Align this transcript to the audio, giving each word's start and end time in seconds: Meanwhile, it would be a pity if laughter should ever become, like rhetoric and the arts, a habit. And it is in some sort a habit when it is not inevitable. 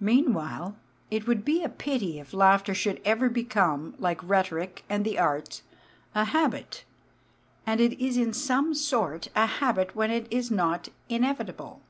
Meanwhile, 0.00 0.74
it 1.08 1.28
would 1.28 1.44
be 1.44 1.62
a 1.62 1.68
pity 1.68 2.18
if 2.18 2.34
laughter 2.34 2.74
should 2.74 3.00
ever 3.04 3.28
become, 3.28 3.94
like 3.96 4.20
rhetoric 4.28 4.82
and 4.90 5.04
the 5.04 5.20
arts, 5.20 5.62
a 6.16 6.24
habit. 6.24 6.82
And 7.64 7.80
it 7.80 7.96
is 8.04 8.16
in 8.16 8.32
some 8.32 8.74
sort 8.74 9.28
a 9.36 9.46
habit 9.46 9.94
when 9.94 10.10
it 10.10 10.26
is 10.32 10.50
not 10.50 10.88
inevitable. 11.08 11.80